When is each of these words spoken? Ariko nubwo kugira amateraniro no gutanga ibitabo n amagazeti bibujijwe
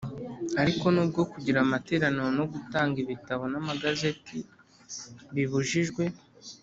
Ariko 0.61 0.85
nubwo 0.93 1.21
kugira 1.31 1.57
amateraniro 1.61 2.29
no 2.39 2.45
gutanga 2.53 2.95
ibitabo 3.03 3.43
n 3.51 3.55
amagazeti 3.61 4.37
bibujijwe 5.33 6.03